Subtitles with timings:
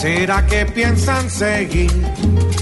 [0.00, 1.90] ¿Será que piensan seguir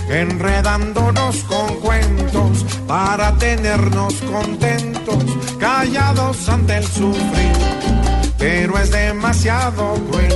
[0.09, 5.23] enredándonos con cuentos para tenernos contentos,
[5.59, 7.53] callados ante el sufrir?
[8.39, 10.33] Pero es demasiado cruel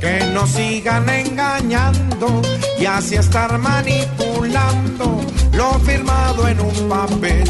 [0.00, 2.40] que nos sigan engañando
[2.80, 5.20] y así estar manipulando
[5.52, 7.44] lo firmado en un papel.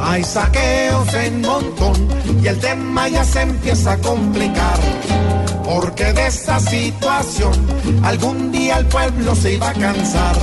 [0.00, 2.08] Hay saqueos en montón
[2.42, 4.80] y el tema ya se empieza a complicar
[6.34, 7.54] esta situación
[8.02, 10.36] algún día el pueblo se iba a cansar.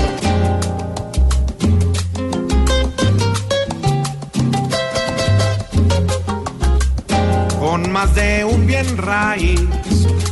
[7.59, 9.67] Con más de un bien raíz,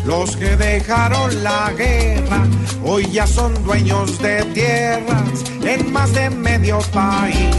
[0.06, 2.48] los que dejaron la guerra
[2.86, 7.56] hoy ya son dueños de tierras en más de medio país.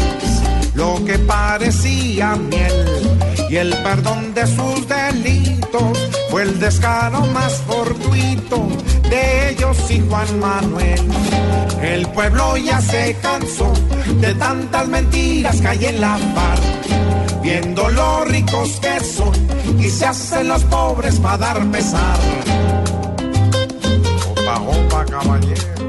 [0.74, 3.00] Lo que parecía miel
[3.50, 5.98] y el perdón de sus delitos
[6.30, 8.68] fue el descaro más fortuito
[9.10, 11.00] de ellos y Juan Manuel.
[11.82, 13.72] El pueblo ya se cansó
[14.20, 16.60] de tantas mentiras que hay en la par,
[17.42, 19.34] viendo lo ricos que son
[19.80, 22.18] y se hacen los pobres para dar pesar.
[24.30, 25.79] Opa, opa, caballero.